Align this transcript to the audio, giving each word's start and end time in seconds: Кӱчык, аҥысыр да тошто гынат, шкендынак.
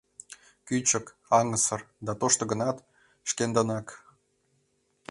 Кӱчык, 0.67 1.05
аҥысыр 1.37 1.81
да 2.05 2.11
тошто 2.21 2.43
гынат, 2.51 2.77
шкендынак. 3.29 3.87